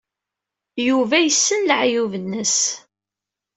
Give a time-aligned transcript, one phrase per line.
[0.87, 2.57] Yuba yessen leɛyub-nnes.